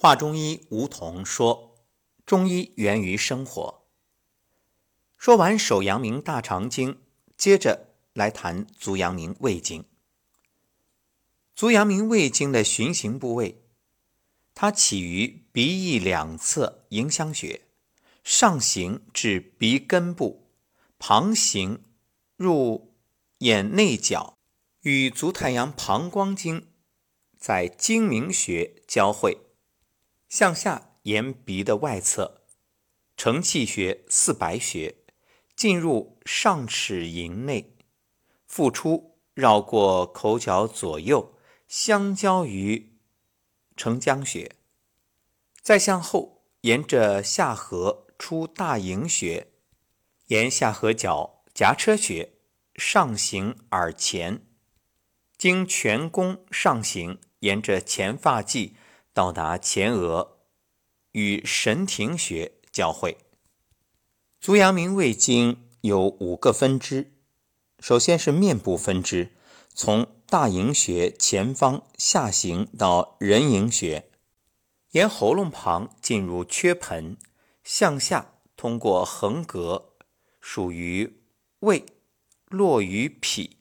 [0.00, 1.74] 华中医吴桐说
[2.24, 3.82] ：“中医源于生活。”
[5.18, 7.00] 说完手阳明大肠经，
[7.36, 9.84] 接着来谈足阳明胃经。
[11.56, 13.60] 足阳明胃经的循行部位，
[14.54, 17.62] 它起于鼻翼两侧迎香穴，
[18.22, 20.46] 上行至鼻根部，
[21.00, 21.82] 旁行
[22.36, 22.94] 入
[23.38, 24.38] 眼内角，
[24.82, 26.68] 与足太阳膀胱经
[27.36, 29.38] 在睛明穴交汇。
[30.28, 32.42] 向下沿鼻的外侧，
[33.16, 34.96] 承泣穴、四白穴，
[35.56, 37.74] 进入上齿龈内，
[38.46, 41.34] 复出绕过口角左右，
[41.66, 42.98] 相交于
[43.76, 44.56] 承浆穴，
[45.62, 49.48] 再向后沿着下颌出大迎穴，
[50.26, 52.34] 沿下颌角颊车穴
[52.74, 54.44] 上行耳前，
[55.38, 58.76] 经颧弓上行，沿着前发际。
[59.18, 60.38] 到达前额，
[61.10, 63.18] 与神庭穴交汇。
[64.40, 67.14] 足阳明胃经有五个分支，
[67.80, 69.32] 首先是面部分支，
[69.74, 74.08] 从大迎穴前方下行到人迎穴，
[74.92, 77.16] 沿喉咙旁进入缺盆，
[77.64, 79.86] 向下通过横膈，
[80.40, 81.24] 属于
[81.58, 81.84] 胃，
[82.46, 83.56] 落于脾。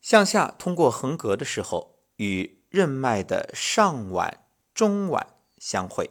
[0.00, 4.46] 向下通过横膈的时候，与任脉的上脘。
[4.80, 5.26] 中脘
[5.58, 6.08] 相会。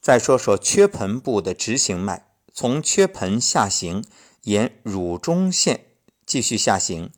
[0.00, 4.04] 再说说缺盆部的直行脉，从缺盆下行，
[4.42, 5.86] 沿乳中线
[6.26, 7.12] 继续下行，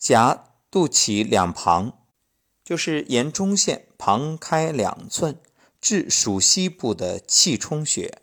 [0.00, 2.06] 夹肚脐两旁，
[2.64, 5.40] 就是沿中线旁开两寸，
[5.80, 8.20] 至属膝部的气冲穴。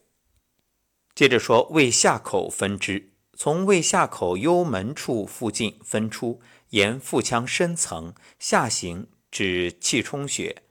[1.15, 10.63] 接着说胃下口分支，从胃下口幽门处附近分出，沿腹腔深层下行至气冲穴。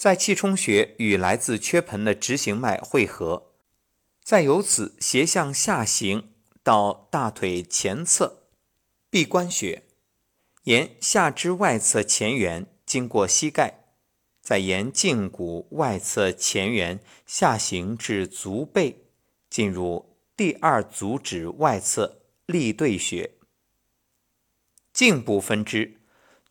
[0.00, 3.52] 在气冲穴与来自缺盆的直行脉汇合，
[4.24, 8.44] 再由此斜向下行到大腿前侧
[9.10, 9.82] 闭关穴，
[10.62, 13.84] 沿下肢外侧前缘经过膝盖，
[14.40, 19.04] 再沿胫骨外侧前缘下行至足背，
[19.50, 23.32] 进入第二足趾外侧立对穴。
[24.94, 25.99] 颈部分支。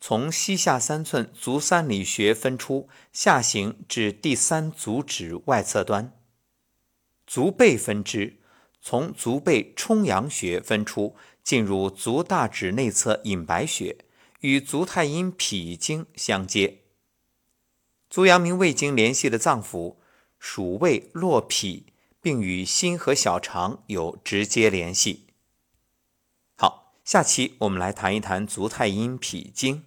[0.00, 6.18] 从膝下三寸足三里穴分出，下行至第三足趾外侧端。
[7.26, 8.38] 足背分支，
[8.80, 13.98] 从足背冲阳穴分出，进入足大趾内侧隐白穴，
[14.40, 16.78] 与足太阴脾经相接。
[18.08, 19.96] 足阳明胃经联系的脏腑
[20.38, 25.26] 属胃络脾，并与心和小肠有直接联系。
[26.56, 29.84] 好，下期我们来谈一谈足太阴脾经。